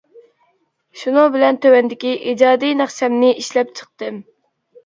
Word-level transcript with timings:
شۇنىڭ 1.01 1.27
بىلەن 1.35 1.59
تۆۋەندىكى 1.67 2.13
ئىجادىي 2.31 2.75
ناخشامنى 2.81 3.31
ئىشلەپ 3.43 3.79
چىقتىم. 3.83 4.19